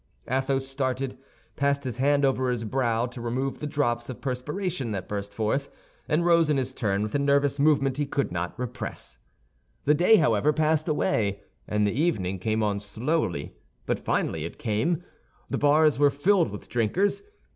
[0.27, 1.15] Athos started,
[1.55, 5.69] passed his hand over his brow to remove the drops of perspiration that burst forth,
[6.09, 9.19] and rose in his turn with a nervous movement he could not repress.
[9.85, 13.53] The day, however, passed away; and the evening came on slowly,
[13.85, 15.03] but finally it came.
[15.51, 17.21] The bars were filled with drinkers.